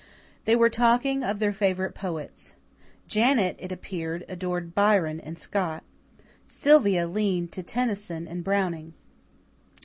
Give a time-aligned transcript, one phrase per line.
[0.45, 2.53] They were talking of their favourite poets.
[3.07, 5.83] Janet, it appeared, adored Byron and Scott.
[6.43, 8.95] Sylvia leaned to Tennyson and Browning.